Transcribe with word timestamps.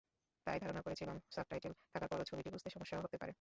তাই 0.47 0.57
ধারণা 0.59 0.81
করেছিলাম, 0.81 1.17
সাবটাইটেল 1.29 1.73
থাকার 1.93 2.09
পরও 2.09 2.25
ছবিটি 2.25 2.49
বুঝতে 2.49 2.69
সমস্যা 2.69 2.95
হতে 2.97 3.17
পারে। 3.17 3.29